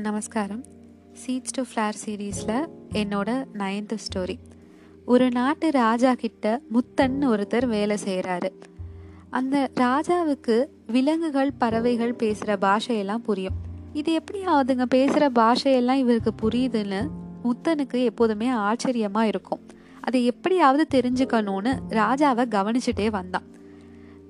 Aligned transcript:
நமஸ்காரம். 0.00 0.64
Seeds 1.22 1.54
to 1.56 1.62
flower 1.62 1.96
சீரீஸில் 2.04 2.68
என்னோட 2.92 3.44
நைன்த்து 3.58 3.96
ஸ்டோரி 4.06 4.36
ஒரு 5.04 5.30
நாட்டு 5.30 5.70
ராஜா 5.70 6.14
கிட்ட 6.14 6.60
முத்தன் 6.72 7.18
ஒருத்தர் 7.22 7.66
வேலை 7.66 7.96
செய்கிறாரு 8.04 8.50
அந்த 9.30 9.70
ராஜாவுக்கு 9.80 10.64
விலங்குகள் 10.86 11.52
பறவைகள் 11.52 12.14
பேசுகிற 12.14 12.56
பாஷையெல்லாம் 12.60 13.24
புரியும். 13.28 13.54
இது 13.92 14.12
எப்படி 14.12 14.44
அதுங்க 14.44 14.84
பேசுகிற 14.84 15.30
பாஷையெல்லாம் 15.30 16.00
இவருக்கு 16.04 16.32
புரியுதுன்னு 16.42 17.10
முத்தனுக்கு 17.44 18.04
எப்போதுமே 18.04 18.48
ஆச்சரியமாக 18.48 19.26
இருக்கும். 19.26 19.60
அதை 20.00 20.24
எப்படியாவது 20.24 21.00
தெரிஞ்சுக்கணும்னு 21.00 21.74
ராஜாவை 21.90 22.46
கவனிச்சுட்டே 22.56 23.10
வந்தான். 23.10 23.46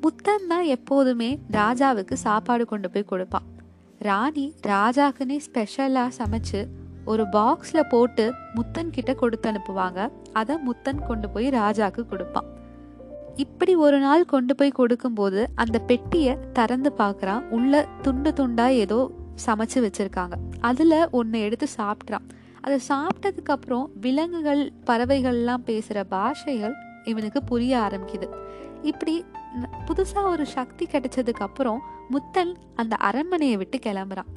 முத்தன் 0.00 0.46
தான் 0.48 0.62
எப்போதுமே 0.62 1.38
ராஜாவுக்கு 1.52 2.12
சாப்பாடு 2.12 2.64
கொண்டு 2.64 2.90
போய் 2.90 3.04
கொடுப்பான். 3.04 3.48
ராணி 4.02 4.54
ராஜாக்குன்னே 4.66 5.36
ஸ்பெஷலாக 5.36 6.10
சமைச்சு 6.18 6.60
ஒரு 7.04 7.24
பாக்ஸில் 7.32 7.88
போட்டு 7.88 8.34
முத்தன் 8.54 8.90
கிட்ட 8.90 9.14
கொடுத்து 9.14 9.50
அனுப்புவாங்க. 9.50 10.08
அதை 10.32 10.56
முத்தன் 10.68 11.06
கொண்டு 11.06 11.30
போய் 11.30 11.48
ராஜாக்கு 11.48 12.02
கொடுப்பான். 12.08 12.48
இப்படி 13.34 13.74
ஒரு 13.76 13.98
நாள் 13.98 14.24
கொண்டு 14.24 14.54
போய் 14.54 14.70
கொடுக்கும்போது 14.70 15.50
அந்த 15.54 15.78
பெட்டியை 15.78 16.36
திறந்து 16.52 16.92
பார்க்குறான். 16.98 17.40
உள்ள 17.48 17.88
துண்டு 18.02 18.30
துண்டாக 18.30 18.68
ஏதோ 18.68 19.10
சமைச்சு 19.46 19.78
வச்சுருக்காங்க. 19.86 20.32
அதில் 20.60 21.08
ஒன்று 21.10 21.40
எடுத்து 21.40 21.66
சாப்பிட்றான். 21.76 22.26
அதை 22.60 22.78
சாப்பிட்டதுக்கப்புறம் 22.88 23.86
விலங்குகள் 24.00 24.72
பறவைகள்லாம் 24.86 25.66
பேசுகிற 25.70 26.04
பாஷைகள் 26.04 26.74
இவனுக்கு 27.04 27.42
புரிய 27.42 27.74
ஆரம்பிக்குது. 27.78 28.28
இப்படி 28.82 29.24
புதுசாக 29.86 30.22
ஒரு 30.22 30.46
சக்தி 30.46 30.86
கிடைச்சதுக்கு 30.86 31.38
அப்புறம் 31.38 31.80
முத்தன் 32.10 32.54
அந்த 32.74 32.96
அரண்மனையை 32.96 33.56
விட்டு 33.56 33.78
கிளம்புறான். 33.78 34.30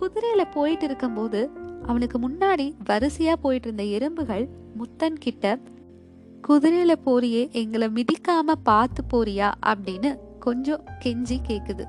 குதிரையில 0.00 0.50
போயிட்டு 0.50 0.84
இருக்கும்போது 0.84 1.50
அவனுக்கு 1.82 2.18
முன்னாடி 2.18 2.72
வரிசையா 2.86 3.32
போயிட்டு 3.32 3.72
இருந்த 3.72 3.82
எறும்புகள் 3.82 4.48
முத்தன் 4.78 5.12
கிட்ட 5.12 5.58
குதிரையில 6.48 6.92
போறியே 7.06 7.50
எங்களை 7.50 7.88
மிதிக்காம 7.88 8.52
பார்த்து 8.62 9.02
போறியா? 9.12 9.52
அப்படின்னு 9.66 10.18
கொஞ்சம் 10.38 10.84
கெஞ்சி 11.04 11.38
கேக்குது. 11.48 11.84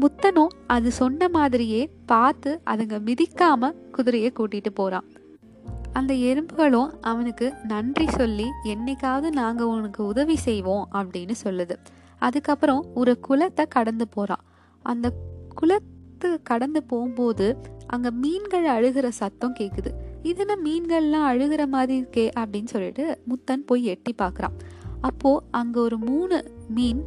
முத்தனும் 0.00 0.48
அது 0.66 0.92
சொன்ன 0.92 1.28
மாதிரியே 1.28 1.90
பார்த்து 2.06 2.60
அதுங்க 2.66 2.98
மிதிக்காம 2.98 3.72
குதிரையை 3.90 4.32
கூட்டிட்டு 4.36 4.70
போறான். 4.74 5.04
அந்த 5.92 6.12
எறும்புகளும் 6.14 6.90
அவனுக்கு 7.00 7.46
நன்றி 7.62 8.06
சொல்லி 8.06 8.46
என்னைக்காவது 8.64 9.28
நாங்கள் 9.30 9.66
உனக்கு 9.66 10.00
உதவி 10.04 10.36
செய்வோம் 10.36 10.88
அப்படின்னு 10.92 11.34
சொல்லுது. 11.44 11.74
அதுக்கப்புறம் 12.18 12.82
ஒரு 12.94 13.12
குளத்தை 13.20 13.64
கடந்து 13.66 14.08
போகிறான் 14.08 14.44
அந்த 14.84 15.06
குளத்து 15.54 16.28
கடந்து 16.42 16.82
போகும்போது 16.82 17.46
அங்கே 17.86 18.10
மீன்கள் 18.10 18.66
அழுகிற 18.66 19.08
சத்தம் 19.08 19.56
கேட்குது 19.58 19.90
இதுன 20.22 20.56
மீன்கள்லாம் 20.64 21.28
அழுகிற 21.30 21.62
மாதிரி 21.66 21.94
இருக்கே 22.00 22.26
அப்படின்னு 22.40 22.64
சொல்லிட்டு 22.64 23.04
முத்தன் 23.28 23.66
போய் 23.66 23.84
எட்டி 23.84 24.14
பார்க்குறான் 24.22 24.56
அப்போது 25.00 25.44
அங்கே 25.50 25.80
ஒரு 25.80 25.98
மூணு 25.98 26.36
மீன் 26.68 27.02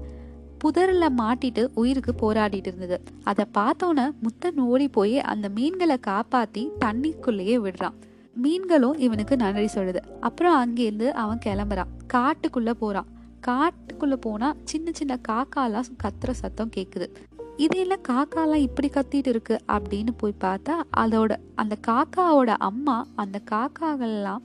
புதரில் 0.58 1.16
மாட்டிட்டு 1.18 1.64
உயிருக்கு 1.74 2.14
போராடிட்டு 2.22 2.68
இருந்தது. 2.68 2.98
அதை 3.24 3.46
பார்த்தோன்னே 3.58 4.06
முத்தன் 4.24 4.60
ஓடி 4.60 4.88
போய் 4.88 5.20
அந்த 5.32 5.50
மீன்களை 5.50 5.98
காப்பாற்றி 6.00 6.64
தண்ணிக்குள்ளேயே 6.86 7.58
விடுறான். 7.66 7.98
மீன்களும் 8.36 8.98
இவனுக்கு 8.98 9.36
நன்றி 9.36 9.66
சொல்லுது. 9.66 10.00
அப்புறம் 10.20 10.56
அங்கேருந்து 10.56 11.08
அவன் 11.08 11.40
கிளம்புறான். 11.46 11.92
காட்டுக்குள்ள 12.14 12.72
போறான். 12.72 13.06
காட்டுக்குள்ள 13.48 14.14
போனா 14.14 14.56
சின்ன 14.64 14.92
சின்ன 14.94 15.18
காக்காலாம் 15.28 15.84
கத்துற 16.04 16.32
சத்தம் 16.32 16.70
கேக்குது. 16.76 17.08
இது 17.58 18.00
காக்காலாம் 18.08 18.56
இப்படி 18.56 18.90
கத்திட்டு 18.90 19.28
இருக்கு 19.28 19.62
அப்படின்னு 19.68 20.08
போய் 20.18 20.34
பார்த்தா 20.42 20.74
அதோட 20.98 21.36
அந்த 21.56 21.78
காக்காவோட 21.88 22.56
அம்மா 22.58 23.06
அந்த 23.16 23.42
காக்காகள்லாம் 23.52 24.42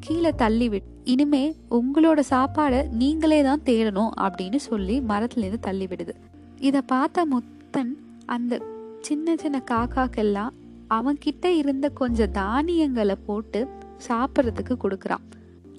கீழே 0.00 0.30
தள்ளி 0.30 0.68
விட் 0.68 0.82
இனிமே 1.04 1.56
உங்களோட 1.70 2.22
சாப்பாடை 2.30 2.88
நீங்களே 2.90 3.42
தான் 3.42 3.60
தேடணும் 3.64 4.10
அப்படின்னு 4.20 4.56
சொல்லி 4.56 5.00
மரத்துலேருந்து 5.00 5.58
தள்ளி 5.60 5.86
விடுது. 5.86 6.14
இதை 6.58 6.80
பார்த்த 6.80 7.26
முத்தன் 7.26 7.92
அந்த 8.26 8.62
சின்ன 9.00 9.36
சின்ன 9.36 9.62
காக்காக்கெல்லாம் 9.70 10.48
அவன்கிட்ட 10.90 11.46
இருந்த 11.46 11.88
கொஞ்சம் 11.88 12.30
தானியங்களை 12.30 13.14
போட்டு 13.14 13.68
சாப்பிட்றதுக்கு 14.08 14.76
கொடுக்குறான். 14.82 15.24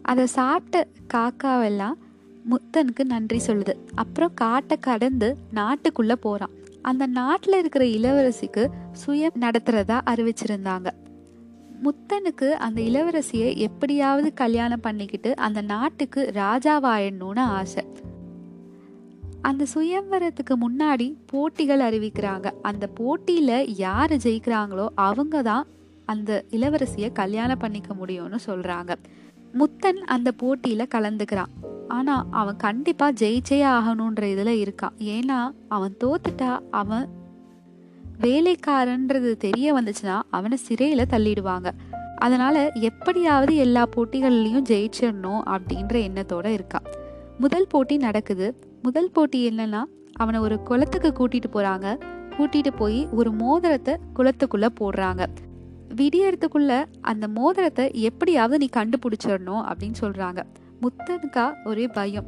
அதை 0.02 0.26
சாப்பிட்ட 0.26 0.88
காக்காவெல்லாம் 1.14 1.94
முத்தனுக்கு 2.50 3.04
நன்றி 3.04 3.40
சொல்லுது. 3.48 3.74
அப்புறம் 3.96 4.32
காட்டை 4.34 4.78
கடந்து 4.78 5.38
நாட்டுக்குள்ளே 5.54 6.14
போகிறான் 6.14 6.50
அந்த 6.82 7.06
நாட்டில் 7.06 7.60
இருக்கிற 7.60 7.86
இளவரசிக்கு 7.86 8.68
சுயம் 9.06 9.38
நடத்துகிறதா 9.40 10.02
அறிவிச்சிருந்தாங்க. 10.06 10.88
முத்தனுக்கு 11.84 12.50
அந்த 12.50 12.82
இளவரசியை 12.82 13.58
எப்படியாவது 13.58 14.34
கல்யாணம் 14.34 14.80
பண்ணிக்கிட்டு 14.80 15.36
அந்த 15.36 15.62
நாட்டுக்கு 15.62 16.32
ராஜாவாயிடணும்னு 16.34 17.40
ஆசை. 17.40 17.84
அந்த 19.50 19.63
சுயம்வரத்துக்கு 19.73 20.56
முன்னாடி 20.63 21.07
போட்டிகள் 21.31 21.83
அறிவிக்கிறாங்க. 21.88 22.47
அந்த 22.69 22.85
போட்டியில் 23.00 23.57
யார் 23.85 24.13
ஜெயிக்கிறாங்களோ 24.25 24.85
அவங்க 25.07 25.41
தான் 25.50 25.66
அந்த 26.11 26.31
இளவரசியை 26.57 27.09
கல்யாணம் 27.22 27.61
பண்ணிக்க 27.63 27.91
முடியும்னு 27.94 28.39
சொல்கிறாங்க 28.47 28.94
முத்தன் 29.59 30.01
அந்த 30.16 30.29
போட்டியில் 30.41 30.94
கலந்துக்கிறான். 30.95 31.51
ஆனால் 31.97 32.23
அவன் 32.39 32.57
கண்டிப்பாக 32.63 33.17
ஜெயிச்சே 33.22 33.59
ஆகணுன்ற 33.73 34.23
இதில் 34.33 34.61
இருக்கான். 34.63 34.95
ஏன்னா 35.16 35.39
அவன் 35.75 35.95
தோத்துட்டா 36.03 36.51
அவன் 36.81 37.06
வேலைக்காரன்றது 38.22 39.31
தெரிய 39.45 39.67
வந்துச்சுன்னா 39.77 40.17
அவனை 40.38 40.57
சிறையில் 40.67 41.12
தள்ளிடுவாங்க. 41.13 41.69
அதனால 42.25 42.57
எப்படியாவது 42.89 43.56
எல்லா 43.66 43.83
போட்டிகள்லையும் 43.95 44.67
ஜெயிச்சிடணும் 44.72 45.41
அப்படின்ற 45.53 45.95
எண்ணத்தோட 46.07 46.47
இருக்கான் 46.57 46.88
முதல் 47.44 47.69
போட்டி 47.72 47.95
நடக்குது. 47.97 48.47
முதல் 48.85 49.12
போட்டி 49.13 49.40
என்னன்னா 49.50 49.79
அவனை 50.13 50.40
ஒரு 50.46 50.56
குளத்துக்கு 50.68 51.09
கூட்டிட்டு 51.19 51.50
போறாங்க. 51.53 51.88
கூட்டிட்டு 52.35 52.72
போய் 52.78 53.00
ஒரு 53.19 53.29
மோதிரத்தை 53.31 53.94
குளத்துக்குள்ள 54.18 54.68
போடுறாங்க. 54.79 55.23
விடியறதுக்குள்ள 56.00 56.72
அந்த 57.12 57.25
மோதிரத்தை 57.38 57.85
எப்படியாவது 58.09 58.57
நீ 58.63 58.68
கண்டுபிடிச்சிடணும் 58.78 59.63
அப்படின்னு 59.69 59.97
சொல்றாங்க. 60.03 60.41
முத்தனுக்கா 60.84 61.45
ஒரே 61.66 61.85
பயம். 61.97 62.28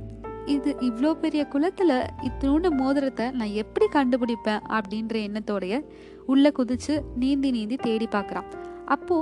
இது 0.55 0.69
இவ்வளோ 0.89 1.11
பெரிய 1.23 1.41
குளத்துல 1.53 1.91
இத்தினோண்டு 2.27 2.69
மோதிரத்தை 2.81 3.25
நான் 3.39 3.55
எப்படி 3.63 3.87
கண்டுபிடிப்பேன் 3.97 4.61
அப்படின்ற 4.77 5.15
எண்ணத்தோடைய 5.27 5.81
உள்ள 6.25 6.51
குதிச்சு 6.59 6.95
நீந்தி 7.23 7.51
நீந்தி 7.51 7.77
தேடி 7.87 8.07
பார்க்குறான். 8.11 8.47
அப்போ 8.95 9.17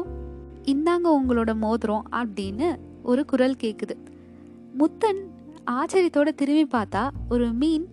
இந்தாங்க 0.73 1.07
உங்களோட 1.19 1.53
மோதிரம் 1.65 2.05
அப்படின்னு 2.21 2.69
ஒரு 3.03 3.23
குரல் 3.25 3.61
கேட்குது 3.63 3.95
முத்தன் 4.79 5.21
ஆச்சரியத்தோட 5.71 6.29
திரும்பி 6.29 6.77
பார்த்தா 6.77 7.09
ஒரு 7.29 7.53
மீன் 7.53 7.87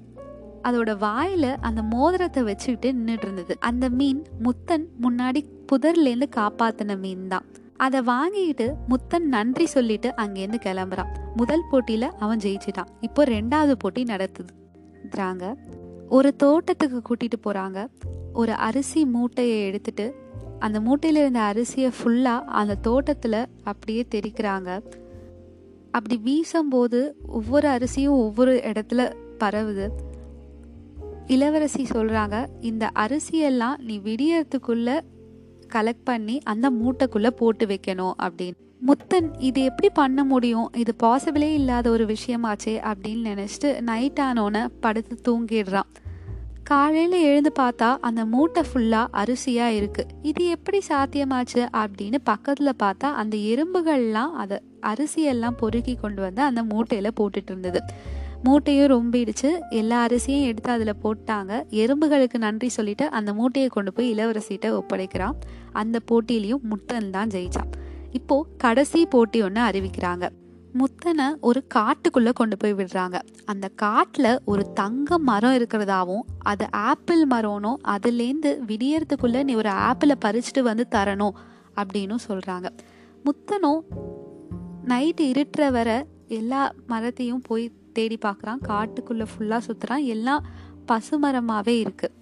அதோட 0.62 0.91
வாயில 1.05 1.56
அந்த 1.60 1.83
மோதிரத்தை 1.83 2.43
வச்சுக்கிட்டு 2.43 3.00
நின்றுட்டு 3.00 3.22
இருந்தது. 3.22 3.56
அந்த 3.60 3.88
மீன் 3.88 4.25
முத்தன் 4.43 4.87
முன்னாடி 5.03 5.41
புதர்லேருந்து 5.72 6.28
காப்பாத்தின 6.37 6.99
மீன் 6.99 7.28
தான் 7.28 7.44
அதை 7.77 8.03
வாங்கிக்கிட்டு 8.03 8.75
முத்தன் 8.88 9.27
நன்றி 9.27 9.66
சொல்லிட்டு 9.66 10.15
அங்கேருந்து 10.16 10.59
கிளம்புறான். 10.65 11.06
முதல் 11.37 11.65
போட்டியில 11.72 12.03
அவன் 12.03 12.38
ஜெயிச்சிட்டான். 12.38 12.87
இப்போ 13.00 13.25
ரெண்டாவது 13.25 13.72
போட்டி 13.72 14.03
நடத்துதுறாங்க 14.03 15.55
ஒரு 16.09 16.37
தோட்டத்துக்கு 16.37 17.03
கூட்டிட்டு 17.09 17.50
போறாங்க. 17.50 17.87
ஒரு 18.32 18.53
அரிசி 18.53 19.05
மூட்டையை 19.05 19.66
எடுத்துட்டு 19.66 20.15
அந்த 20.59 20.81
மூட்டையில 20.81 21.22
இருந்த 21.22 21.41
அரிசியை 21.41 21.91
ஃபுல்லா 21.99 22.41
அந்த 22.41 22.77
தோட்டத்துல 22.82 23.47
அப்படியே 23.62 24.06
தெரிக்கிறாங்க 24.15 24.82
அப்படி 25.92 26.20
வீசும்போது 26.25 27.14
ஒவ்வொரு 27.26 27.69
அரிசியும் 27.69 28.14
ஒவ்வொரு 28.14 28.60
இடத்துல 28.64 29.12
பரவுது. 29.40 29.88
இளவரசி 31.26 31.82
சொல்கிறாங்க 31.82 32.46
இந்த 32.61 32.90
அரிசியெல்லாம் 32.94 33.78
நீ 33.78 33.99
விடியறதுக்குள்ள 33.99 35.00
கலெக்ட் 35.72 36.05
பண்ணி 36.05 36.40
அந்த 36.43 36.70
மூட்டைக்குள்ளே 36.70 37.31
போட்டு 37.31 37.67
வைக்கணும் 37.67 38.12
அப்படின்னு. 38.22 38.55
முத்தன் 38.87 39.31
இது 39.38 39.64
எப்படி 39.64 39.90
பண்ண 39.90 40.25
முடியும்? 40.25 40.70
இது 40.76 40.94
பாசிபிளே 41.02 41.52
இல்லாத 41.52 41.90
ஒரு 41.90 42.06
விஷயமாச்சே 42.06 42.94
அப்படின்னு 42.94 43.25
நினச்சிட்டு 43.25 43.81
நைட் 43.81 44.19
ஆனோன்னு 44.22 44.67
படுத்து 44.81 45.19
தூங்கிடுறான். 45.28 45.88
காலையில 46.62 47.19
எழுந்து 47.19 47.53
பார்த்தா 47.59 47.97
அந்த 48.00 48.25
மூட்டை 48.25 48.62
ஃபுல்லா 48.62 49.06
அரிசியா 49.12 49.67
இருக்கு. 49.69 50.06
இது 50.23 50.49
எப்படி 50.49 50.81
சாத்தியமாச்சு 50.88 51.69
அப்படின்னு 51.73 52.19
பக்கத்துல 52.31 52.73
பார்த்தா 52.82 53.09
அந்த 53.12 53.37
எறும்புகள்லாம் 53.37 54.31
அதை 54.32 54.61
அரிசியெல்லாம் 54.81 55.56
பொறுக்கி 55.56 55.94
கொண்டு 55.94 56.23
வந்து 56.23 56.43
அந்த 56.43 56.62
மூட்டையில 56.62 57.11
போட்டுட்டு 57.20 57.50
இருந்தது. 57.50 57.81
மூட்டையும் 58.43 58.91
ரொம்பிடுச்சு. 58.91 59.59
எல்லா 59.70 60.03
அரிசியும் 60.03 60.43
எடுத்து 60.43 60.70
அதில் 60.70 61.00
போட்டாங்க. 61.03 61.64
எறும்புகளுக்கு 61.70 62.38
நன்றி 62.38 62.69
சொல்லிட்டு 62.69 63.11
அந்த 63.11 63.35
மூட்டையை 63.35 63.70
கொண்டு 63.70 63.93
போய் 63.93 64.15
இளவரசிகிட்ட 64.15 64.81
ஒப்படைக்கிறான். 64.81 65.35
அந்த 65.73 65.99
போட்டியிலையும் 66.11 66.67
முட்டன் 66.70 67.11
தான் 67.11 67.29
ஜெயிச்சான். 67.29 67.73
இப்போ 68.12 68.47
கடைசி 68.58 69.06
போட்டி 69.06 69.43
ஒன்று 69.43 69.61
அறிவிக்கிறாங்க. 69.61 70.29
முத்தனை 70.72 71.24
ஒரு 71.40 71.66
காட்டுக்குள்ளே 71.74 72.32
கொண்டு 72.32 72.56
போய் 72.56 72.74
விடுறாங்க. 72.74 73.20
அந்த 73.44 73.69
காட்டில் 73.69 74.40
ஒரு 74.44 74.72
தங்க 74.72 75.19
மரம் 75.19 75.52
இருக்கிறதாவும் 75.52 76.24
அது 76.38 76.66
ஆப்பிள் 76.70 77.26
மரம்னோ 77.26 77.74
அதுலேருந்து 77.84 78.50
விடியறதுக்குள்ளே 78.66 79.42
நீ 79.42 79.54
ஒரு 79.54 79.69
ஆப்பிளை 79.69 80.16
பறிச்சுட்டு 80.24 80.60
வந்து 80.60 80.86
தரணும் 80.90 81.36
அப்படின்னு 81.76 82.16
சொல்கிறாங்க 82.28 82.69
முத்தனும் 83.24 83.80
நைட்டு 84.86 85.20
இருட்டுற 85.20 85.70
வர 85.70 86.06
எல்லா 86.28 86.72
மரத்தையும் 86.86 87.42
போய் 87.42 87.72
தேடி 87.92 88.19
பார்க்குறான் 88.24 88.60
காட்டுக்குள்ளே 88.69 89.26
ஃபுல்லாக 89.32 89.60
சுற்றுறான் 89.66 90.04
எல்லாம் 90.04 90.46
பசுமரமாகவே 90.88 91.76
இருக்குது 91.86 92.20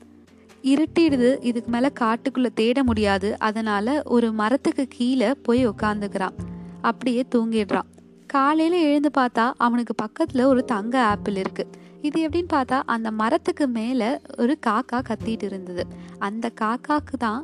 இருட்டிடுது. 0.63 1.45
இதுக்கு 1.45 1.71
மேலே 1.71 1.89
காட்டுக்குள்ளே 2.01 2.49
தேட 2.55 2.85
முடியாது. 2.85 3.39
அதனால் 3.39 4.03
ஒரு 4.05 4.33
மரத்துக்கு 4.33 4.87
கீழே 4.89 5.35
போய் 5.35 5.69
உட்காந்துக்கிறான் 5.69 6.37
அப்படியே 6.81 7.25
தூங்கிடுறான். 7.35 7.89
காலையில் 8.33 8.77
எழுந்து 8.89 9.11
பார்த்தா 9.19 9.45
அவனுக்கு 9.65 9.95
பக்கத்தில் 9.95 10.49
ஒரு 10.51 10.63
தங்க 10.73 10.95
ஆப்பிள் 11.13 11.39
இருக்குது 11.43 11.79
இது 12.07 12.19
எப்படின்னு 12.27 12.51
பார்த்தா 12.57 12.77
அந்த 12.95 13.09
மரத்துக்கு 13.21 13.65
மேலே 13.79 14.09
ஒரு 14.43 14.55
காக்கா 14.67 14.99
கத்திட்டு 15.09 15.47
இருந்தது. 15.49 15.85
அந்த 16.19 16.47
காக்காக்கு 16.61 17.17
தான் 17.19 17.43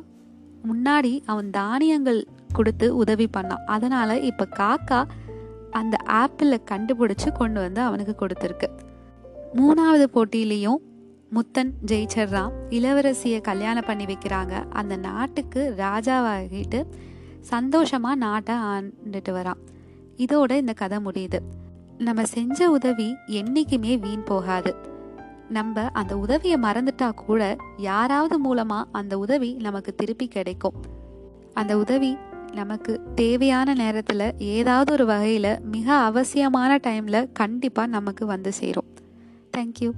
முன்னாடி 0.69 1.13
அவன் 1.31 1.49
தானியங்கள் 1.59 2.19
கொடுத்து 2.53 2.87
உதவி 2.95 3.27
பண்ணான். 3.37 3.63
அதனால் 3.75 4.23
இப்போ 4.29 4.47
காக்கா 4.59 4.99
அந்த 5.79 5.95
ஆப்பிளை 6.21 6.59
கண்டுபிடிச்சி 6.71 7.31
கொண்டு 7.39 7.59
வந்து 7.65 7.81
அவனுக்கு 7.81 8.15
கொடுத்துருக்கு. 8.21 8.69
மூணாவது 9.59 10.07
போட்டியிலையும் 10.15 10.81
முத்தன் 11.35 11.71
ஜெயிச்சிடுறான் 11.91 12.51
இளவரசியை 12.77 13.39
கல்யாணம் 13.49 13.87
பண்ணி 13.87 14.05
வைக்கிறாங்க. 14.05 14.53
அந்த 14.79 14.93
நாட்டுக்கு 15.07 15.61
ராஜாவாகிட்டு 15.85 16.81
சந்தோஷமாக 17.53 18.21
நாட்டை 18.25 18.55
ஆண்டுட்டு 18.73 19.33
வரான். 19.39 19.61
இதோட 20.17 20.51
இந்த 20.51 20.73
கதை 20.73 20.97
முடியுது. 20.97 21.39
நம்ம 21.97 22.25
செஞ்ச 22.25 22.69
உதவி 22.69 23.15
என்றைக்குமே 23.25 23.97
வீண் 23.97 24.23
போகாது. 24.23 24.75
நம்ம 25.49 25.81
அந்த 25.81 26.17
உதவியை 26.17 26.59
மறந்துட்டா 26.61 27.11
கூட 27.11 27.55
யாராவது 27.77 28.35
மூலமா 28.45 28.83
அந்த 28.91 29.17
உதவி 29.17 29.53
நமக்கு 29.53 29.95
திருப்பி 29.95 30.27
கிடைக்கும். 30.27 30.73
அந்த 31.53 31.77
உதவி 31.77 32.17
நமக்கு 32.53 33.01
தேவையான 33.15 33.73
நேரத்தில் 33.73 34.33
ஏதாவது 34.37 34.91
ஒரு 34.91 35.05
வகையில் 35.05 35.61
மிக 35.61 35.93
அவசியமான 35.93 36.77
டைமில் 36.77 37.29
கண்டிப்பாக 37.33 37.89
நமக்கு 37.89 38.25
வந்து 38.25 38.53
சேரும். 38.53 38.95
தேங்க்யூ 39.57 39.91